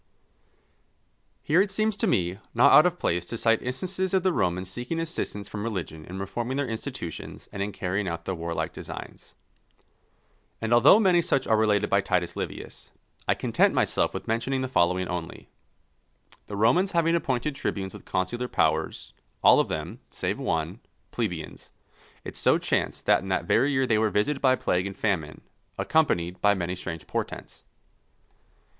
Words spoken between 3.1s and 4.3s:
to cite instances of